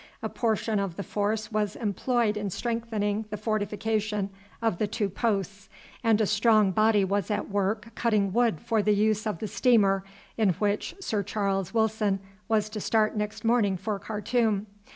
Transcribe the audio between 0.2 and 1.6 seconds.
A portion of the force